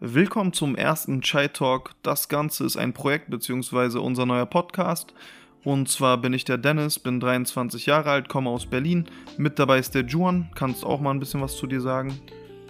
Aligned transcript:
Willkommen 0.00 0.52
zum 0.52 0.76
ersten 0.76 1.22
Chai 1.22 1.48
Talk. 1.48 1.90
Das 2.04 2.28
Ganze 2.28 2.64
ist 2.64 2.76
ein 2.76 2.92
Projekt 2.92 3.30
bzw. 3.30 3.98
unser 3.98 4.26
neuer 4.26 4.46
Podcast. 4.46 5.12
Und 5.64 5.88
zwar 5.88 6.18
bin 6.18 6.32
ich 6.32 6.44
der 6.44 6.56
Dennis, 6.56 7.00
bin 7.00 7.18
23 7.18 7.86
Jahre 7.86 8.12
alt, 8.12 8.28
komme 8.28 8.48
aus 8.48 8.64
Berlin. 8.64 9.06
Mit 9.38 9.58
dabei 9.58 9.80
ist 9.80 9.96
der 9.96 10.04
Juan. 10.04 10.50
Kannst 10.54 10.86
auch 10.86 11.00
mal 11.00 11.10
ein 11.10 11.18
bisschen 11.18 11.40
was 11.40 11.56
zu 11.56 11.66
dir 11.66 11.80
sagen? 11.80 12.16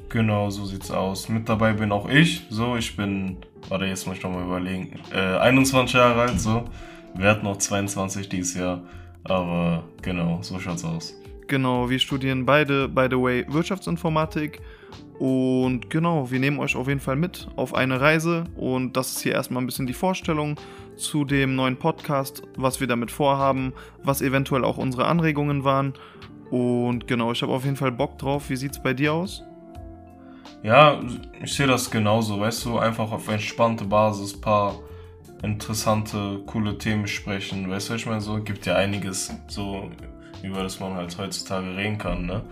Genau, 0.08 0.48
so 0.48 0.64
sieht's 0.64 0.90
aus. 0.90 1.28
Mit 1.28 1.46
dabei 1.50 1.74
bin 1.74 1.92
auch 1.92 2.08
ich. 2.08 2.46
So, 2.48 2.76
ich 2.76 2.96
bin, 2.96 3.36
warte, 3.68 3.84
jetzt 3.84 4.06
muss 4.06 4.16
ich 4.16 4.22
noch 4.22 4.32
mal 4.32 4.44
überlegen, 4.44 4.98
äh, 5.12 5.18
21 5.18 5.96
Jahre 5.96 6.22
alt, 6.22 6.40
so. 6.40 6.64
Werd 7.14 7.42
noch 7.42 7.58
22 7.58 8.30
dieses 8.30 8.54
Jahr. 8.54 8.80
Aber 9.24 9.84
genau, 10.00 10.38
so 10.40 10.58
schaut's 10.58 10.82
aus. 10.82 11.14
Genau, 11.46 11.90
wir 11.90 11.98
studieren 11.98 12.46
beide, 12.46 12.88
by 12.88 13.06
the 13.10 13.16
way, 13.16 13.44
Wirtschaftsinformatik. 13.48 14.62
Und 15.18 15.90
genau, 15.90 16.30
wir 16.30 16.38
nehmen 16.38 16.60
euch 16.60 16.76
auf 16.76 16.86
jeden 16.86 17.00
Fall 17.00 17.16
mit 17.16 17.48
auf 17.56 17.74
eine 17.74 18.00
Reise. 18.00 18.44
Und 18.56 18.96
das 18.96 19.12
ist 19.12 19.22
hier 19.22 19.32
erstmal 19.32 19.62
ein 19.62 19.66
bisschen 19.66 19.86
die 19.86 19.94
Vorstellung 19.94 20.56
zu 20.96 21.24
dem 21.24 21.54
neuen 21.54 21.76
Podcast, 21.76 22.42
was 22.56 22.80
wir 22.80 22.86
damit 22.86 23.10
vorhaben, 23.10 23.72
was 24.02 24.22
eventuell 24.22 24.64
auch 24.64 24.78
unsere 24.78 25.06
Anregungen 25.06 25.64
waren. 25.64 25.94
Und 26.50 27.06
genau, 27.06 27.32
ich 27.32 27.42
habe 27.42 27.52
auf 27.52 27.64
jeden 27.64 27.76
Fall 27.76 27.92
Bock 27.92 28.18
drauf. 28.18 28.48
Wie 28.48 28.56
sieht's 28.56 28.82
bei 28.82 28.94
dir 28.94 29.12
aus? 29.12 29.42
Ja, 30.62 31.00
ich 31.42 31.52
sehe 31.52 31.66
das 31.66 31.90
genauso, 31.90 32.40
weißt 32.40 32.64
du, 32.64 32.78
einfach 32.78 33.12
auf 33.12 33.28
entspannte 33.28 33.84
Basis 33.84 34.40
paar 34.40 34.74
interessante, 35.42 36.40
coole 36.46 36.78
Themen 36.78 37.06
sprechen. 37.06 37.70
Weißt 37.70 37.90
du, 37.90 37.94
ich 37.94 38.06
meine, 38.06 38.20
so 38.20 38.42
gibt 38.42 38.66
ja 38.66 38.74
einiges, 38.74 39.32
so 39.46 39.90
über 40.42 40.62
das 40.62 40.80
man 40.80 40.94
halt 40.94 41.16
heutzutage 41.18 41.76
reden 41.76 41.98
kann, 41.98 42.26
ne? 42.26 42.42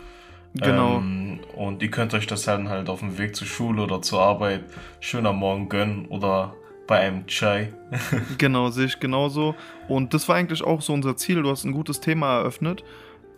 Genau. 0.61 0.99
Ähm, 0.99 1.41
und 1.55 1.83
ihr 1.83 1.91
könnt 1.91 2.15
euch 2.15 2.27
das 2.27 2.43
dann 2.43 2.69
halt 2.69 2.89
auf 2.89 3.01
dem 3.01 3.19
Weg 3.19 3.35
zur 3.37 3.47
Schule 3.47 3.83
oder 3.83 4.03
zur 4.03 4.21
Arbeit 4.21 4.65
schön 5.01 5.27
am 5.27 5.39
Morgen 5.39 5.69
gönnen 5.69 6.07
oder 6.07 6.55
bei 6.87 7.01
einem 7.01 7.27
Chai. 7.27 7.73
genau, 8.39 8.71
sehe 8.71 8.87
ich 8.87 9.01
genauso. 9.01 9.55
Und 9.89 10.15
das 10.15 10.29
war 10.29 10.37
eigentlich 10.37 10.63
auch 10.63 10.83
so 10.83 10.93
unser 10.93 11.17
Ziel. 11.17 11.43
Du 11.43 11.51
hast 11.51 11.65
ein 11.65 11.73
gutes 11.73 12.01
Thema 12.01 12.39
eröffnet. 12.39 12.85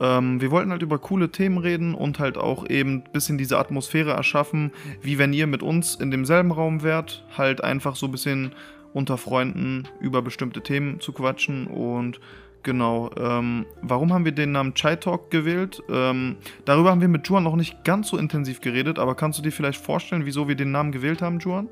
Ähm, 0.00 0.41
wir 0.41 0.50
wollten 0.50 0.70
halt 0.70 0.83
über 0.83 0.98
coole 0.98 1.30
Themen 1.30 1.58
reden 1.58 1.94
und 1.94 2.19
halt 2.19 2.36
auch 2.36 2.69
eben 2.69 2.96
ein 2.96 3.12
bisschen 3.12 3.39
diese 3.39 3.58
Atmosphäre 3.58 4.12
erschaffen, 4.12 4.72
wie 5.02 5.19
wenn 5.19 5.33
ihr 5.33 5.46
mit 5.46 5.62
uns 5.62 5.94
in 5.94 6.11
demselben 6.11 6.52
Raum 6.52 6.83
wärt, 6.83 7.24
halt 7.36 7.64
einfach 7.64 7.96
so 7.96 8.06
ein 8.06 8.12
bisschen 8.12 8.52
unter 8.92 9.19
Freunden 9.19 9.89
über 10.00 10.22
bestimmte 10.22 10.62
Themen 10.62 11.00
zu 11.00 11.12
quatschen 11.12 11.66
und 11.66 12.20
Genau. 12.62 13.11
Ähm, 13.19 13.67
warum 13.83 14.12
haben 14.12 14.25
wir 14.25 14.33
den 14.33 14.53
Namen 14.53 14.75
Chai 14.75 14.97
Talk 14.97 15.31
gewählt? 15.31 15.83
Ähm, 15.89 16.37
darüber 16.64 16.91
haben 16.91 17.01
wir 17.01 17.09
mit 17.09 17.27
Juan 17.28 17.45
noch 17.45 17.56
nicht 17.56 17.84
ganz 17.84 18.09
so 18.09 18.17
intensiv 18.19 18.61
geredet, 18.61 18.98
aber 18.98 19.14
kannst 19.14 19.39
du 19.39 19.42
dir 19.42 19.53
vielleicht 19.53 19.81
vorstellen, 19.81 20.27
wieso 20.27 20.48
wir 20.48 20.55
den 20.56 20.70
Namen 20.73 20.92
gewählt 20.92 21.23
haben, 21.23 21.39
Juan? 21.39 21.69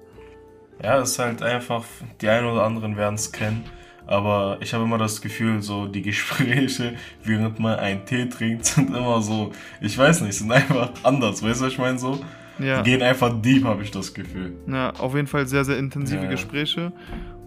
Ja, 0.83 0.98
es 1.01 1.12
ist 1.12 1.19
halt 1.19 1.42
einfach, 1.42 1.84
die 2.20 2.29
einen 2.29 2.47
oder 2.47 2.64
anderen 2.64 2.97
werden 2.97 3.14
es 3.14 3.33
kennen, 3.33 3.64
aber 4.07 4.59
ich 4.61 4.73
habe 4.75 4.84
immer 4.84 4.98
das 4.98 5.20
Gefühl, 5.20 5.62
so 5.62 5.87
die 5.87 6.03
Gespräche, 6.03 6.95
während 7.25 7.59
man 7.59 7.79
einen 7.79 8.05
Tee 8.05 8.29
trinkt, 8.29 8.67
sind 8.67 8.91
immer 8.91 9.20
so, 9.23 9.53
ich 9.81 9.97
weiß 9.97 10.20
nicht, 10.20 10.34
sind 10.34 10.53
einfach 10.53 10.91
anders, 11.03 11.42
weißt 11.42 11.61
du, 11.61 11.64
was 11.64 11.73
ich 11.73 11.79
meine 11.79 11.98
so? 11.98 12.20
Ja. 12.59 12.83
Die 12.83 12.91
gehen 12.91 13.03
einfach 13.03 13.34
deep, 13.42 13.64
habe 13.64 13.83
ich 13.83 13.91
das 13.91 14.14
Gefühl. 14.14 14.55
Ja, 14.67 14.91
auf 14.98 15.14
jeden 15.14 15.27
Fall 15.27 15.47
sehr, 15.47 15.64
sehr 15.64 15.77
intensive 15.79 16.23
Ja. 16.25 16.31
Gespräche. 16.31 16.91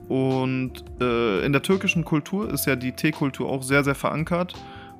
Und 0.09 0.83
äh, 0.99 1.45
in 1.45 1.53
der 1.53 1.61
türkischen 1.61 2.03
Kultur 2.03 2.51
ist 2.51 2.65
ja 2.65 2.75
die 2.75 2.91
Teekultur 2.93 3.47
auch 3.47 3.61
sehr, 3.61 3.83
sehr 3.83 3.95
verankert. 3.95 4.55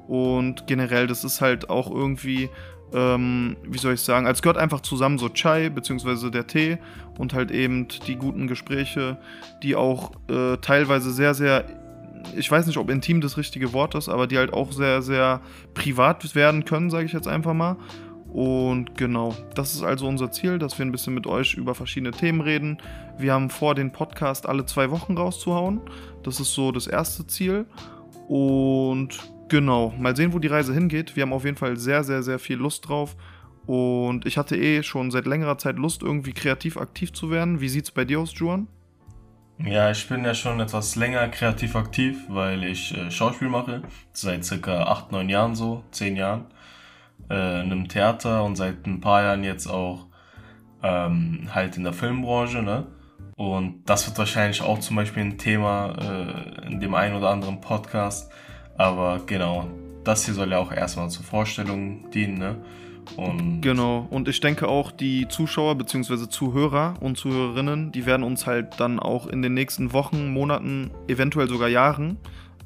Und 0.07 0.67
generell, 0.67 1.07
das 1.07 1.23
ist 1.23 1.41
halt 1.41 1.69
auch 1.69 1.89
irgendwie, 1.91 2.49
ähm, 2.93 3.57
wie 3.63 3.79
soll 3.79 3.95
ich 3.95 4.01
sagen, 4.01 4.27
als 4.27 4.43
gehört 4.43 4.57
einfach 4.57 4.81
zusammen 4.81 5.17
so 5.17 5.29
Chai, 5.29 5.69
beziehungsweise 5.69 6.29
der 6.29 6.45
Tee 6.45 6.77
und 7.17 7.33
halt 7.33 7.49
eben 7.49 7.87
die 8.05 8.15
guten 8.15 8.47
Gespräche, 8.47 9.17
die 9.63 9.75
auch 9.75 10.11
äh, 10.29 10.57
teilweise 10.57 11.11
sehr, 11.11 11.33
sehr, 11.33 11.65
ich 12.35 12.49
weiß 12.49 12.67
nicht, 12.67 12.77
ob 12.77 12.91
intim 12.91 13.19
das 13.19 13.37
richtige 13.37 13.73
Wort 13.73 13.95
ist, 13.95 14.09
aber 14.09 14.27
die 14.27 14.37
halt 14.37 14.53
auch 14.53 14.71
sehr, 14.71 15.01
sehr 15.01 15.41
privat 15.73 16.35
werden 16.35 16.65
können, 16.65 16.91
sage 16.91 17.05
ich 17.05 17.13
jetzt 17.13 17.27
einfach 17.27 17.53
mal. 17.53 17.77
Und 18.33 18.95
genau, 18.95 19.35
das 19.55 19.73
ist 19.73 19.81
also 19.81 20.07
unser 20.07 20.31
Ziel, 20.31 20.59
dass 20.59 20.77
wir 20.77 20.85
ein 20.85 20.91
bisschen 20.91 21.13
mit 21.13 21.25
euch 21.25 21.55
über 21.55 21.73
verschiedene 21.73 22.11
Themen 22.11 22.41
reden. 22.41 22.77
Wir 23.17 23.33
haben 23.33 23.49
vor, 23.49 23.73
den 23.73 23.91
Podcast 23.91 24.47
alle 24.47 24.65
zwei 24.65 24.91
Wochen 24.91 25.17
rauszuhauen. 25.17 25.81
Das 26.23 26.39
ist 26.39 26.53
so 26.53 26.71
das 26.71 26.85
erste 26.85 27.25
Ziel. 27.25 27.65
Und 28.27 29.17
genau, 29.47 29.93
mal 29.97 30.15
sehen, 30.15 30.33
wo 30.33 30.39
die 30.39 30.47
Reise 30.47 30.73
hingeht. 30.73 31.15
Wir 31.15 31.23
haben 31.23 31.33
auf 31.33 31.45
jeden 31.45 31.57
Fall 31.57 31.77
sehr, 31.77 32.03
sehr, 32.03 32.21
sehr 32.21 32.37
viel 32.37 32.57
Lust 32.57 32.87
drauf. 32.87 33.15
Und 33.65 34.25
ich 34.25 34.37
hatte 34.37 34.55
eh 34.55 34.83
schon 34.83 35.11
seit 35.11 35.25
längerer 35.25 35.57
Zeit 35.57 35.77
Lust, 35.77 36.01
irgendwie 36.03 36.33
kreativ 36.33 36.77
aktiv 36.77 37.13
zu 37.13 37.31
werden. 37.31 37.61
Wie 37.61 37.69
sieht's 37.69 37.91
bei 37.91 38.05
dir 38.05 38.19
aus, 38.19 38.37
Juan? 38.37 38.67
Ja, 39.59 39.91
ich 39.91 40.07
bin 40.07 40.23
ja 40.23 40.33
schon 40.33 40.59
etwas 40.59 40.95
länger 40.95 41.27
kreativ 41.27 41.75
aktiv, 41.75 42.17
weil 42.29 42.63
ich 42.63 42.97
äh, 42.97 43.11
Schauspiel 43.11 43.49
mache. 43.49 43.81
Seit 44.13 44.45
circa 44.45 44.83
8, 44.83 45.11
9 45.11 45.27
Jahren 45.27 45.55
so, 45.55 45.83
10 45.91 46.15
Jahren. 46.15 46.45
Äh, 47.29 47.61
in 47.61 47.71
einem 47.71 47.87
Theater 47.87 48.43
und 48.43 48.55
seit 48.55 48.85
ein 48.87 49.01
paar 49.01 49.21
Jahren 49.21 49.43
jetzt 49.43 49.67
auch 49.67 50.07
ähm, 50.81 51.49
halt 51.53 51.77
in 51.77 51.83
der 51.83 51.93
Filmbranche, 51.93 52.61
ne? 52.61 52.87
Und 53.35 53.83
das 53.85 54.05
wird 54.07 54.17
wahrscheinlich 54.17 54.61
auch 54.61 54.79
zum 54.79 54.95
Beispiel 54.97 55.23
ein 55.23 55.37
Thema 55.37 55.93
äh, 55.97 56.67
in 56.67 56.79
dem 56.79 56.93
einen 56.93 57.15
oder 57.15 57.29
anderen 57.29 57.61
Podcast. 57.61 58.31
Aber 58.77 59.21
genau, 59.25 59.69
das 60.03 60.25
hier 60.25 60.33
soll 60.33 60.51
ja 60.51 60.57
auch 60.57 60.71
erstmal 60.71 61.09
zur 61.09 61.23
Vorstellung 61.23 62.09
dienen, 62.11 62.37
ne? 62.37 62.55
Und 63.15 63.61
Genau, 63.61 64.07
und 64.09 64.27
ich 64.27 64.39
denke 64.39 64.67
auch, 64.67 64.91
die 64.91 65.27
Zuschauer 65.27 65.75
bzw. 65.75 66.29
Zuhörer 66.29 66.95
und 66.99 67.17
Zuhörerinnen, 67.17 67.91
die 67.91 68.05
werden 68.05 68.23
uns 68.23 68.45
halt 68.45 68.79
dann 68.79 68.99
auch 68.99 69.27
in 69.27 69.41
den 69.41 69.53
nächsten 69.53 69.93
Wochen, 69.93 70.31
Monaten, 70.31 70.91
eventuell 71.07 71.47
sogar 71.47 71.69
Jahren 71.69 72.17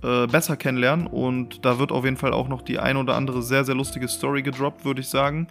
äh, 0.03 0.27
besser 0.27 0.57
kennenlernen. 0.57 1.07
Und 1.07 1.65
da 1.65 1.79
wird 1.79 1.91
auf 1.91 2.03
jeden 2.05 2.17
Fall 2.17 2.33
auch 2.33 2.47
noch 2.47 2.61
die 2.61 2.79
ein 2.79 2.97
oder 2.97 3.15
andere 3.15 3.41
sehr, 3.41 3.63
sehr 3.63 3.75
lustige 3.75 4.07
Story 4.07 4.41
gedroppt, 4.41 4.85
würde 4.85 5.01
ich 5.01 5.09
sagen. 5.09 5.47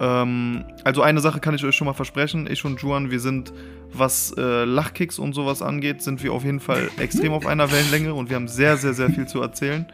Ähm, 0.00 0.64
also 0.84 1.02
eine 1.02 1.20
Sache 1.20 1.40
kann 1.40 1.54
ich 1.54 1.64
euch 1.64 1.74
schon 1.74 1.86
mal 1.86 1.92
versprechen. 1.92 2.48
Ich 2.50 2.64
und 2.64 2.80
Juan, 2.80 3.10
wir 3.10 3.20
sind, 3.20 3.52
was 3.92 4.34
äh, 4.36 4.64
Lachkicks 4.64 5.18
und 5.18 5.32
sowas 5.32 5.62
angeht, 5.62 6.02
sind 6.02 6.22
wir 6.22 6.32
auf 6.32 6.44
jeden 6.44 6.60
Fall 6.60 6.90
extrem 6.98 7.32
auf 7.32 7.46
einer 7.46 7.70
Wellenlänge 7.70 8.14
und 8.14 8.30
wir 8.30 8.36
haben 8.36 8.48
sehr, 8.48 8.76
sehr, 8.76 8.94
sehr 8.94 9.10
viel 9.10 9.26
zu 9.26 9.40
erzählen. 9.40 9.86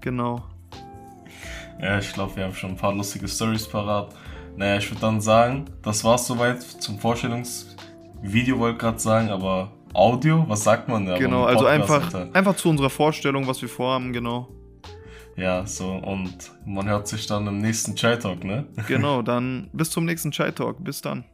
Genau. 0.00 0.42
Ja, 1.80 1.98
ich 1.98 2.12
glaube, 2.12 2.36
wir 2.36 2.44
haben 2.44 2.54
schon 2.54 2.70
ein 2.70 2.76
paar 2.76 2.94
lustige 2.94 3.26
Stories 3.26 3.66
parat. 3.66 4.14
Naja, 4.56 4.76
ich 4.76 4.90
würde 4.90 5.00
dann 5.00 5.20
sagen, 5.20 5.64
das 5.82 6.04
war's 6.04 6.26
soweit 6.26 6.62
zum 6.62 6.98
Vorstellungsvideo, 6.98 8.58
wollte 8.58 8.78
gerade 8.78 8.98
sagen, 8.98 9.30
aber 9.30 9.72
Audio, 9.94 10.44
was 10.48 10.64
sagt 10.64 10.88
man 10.88 11.06
da? 11.06 11.18
Genau, 11.18 11.44
also 11.44 11.66
einfach, 11.66 12.04
Alter. 12.04 12.28
einfach 12.32 12.56
zu 12.56 12.68
unserer 12.70 12.90
Vorstellung, 12.90 13.46
was 13.46 13.60
wir 13.60 13.68
vorhaben, 13.68 14.12
genau. 14.12 14.48
Ja, 15.36 15.66
so, 15.66 15.90
und 15.92 16.52
man 16.66 16.88
hört 16.88 17.08
sich 17.08 17.26
dann 17.26 17.46
im 17.46 17.58
nächsten 17.58 17.94
Chai 17.96 18.16
Talk, 18.16 18.44
ne? 18.44 18.66
Genau, 18.88 19.22
dann 19.22 19.68
bis 19.72 19.90
zum 19.90 20.04
nächsten 20.04 20.30
Chai 20.30 20.50
Talk. 20.50 20.82
Bis 20.82 21.00
dann. 21.00 21.24